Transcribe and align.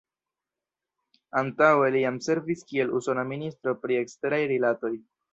Antaŭe 1.41 1.91
li 1.95 2.01
jam 2.03 2.17
servis 2.27 2.63
kiel 2.71 2.93
usona 2.99 3.25
ministro 3.33 3.75
pri 3.83 3.99
eksteraj 4.05 4.41
rilatoj. 4.53 4.91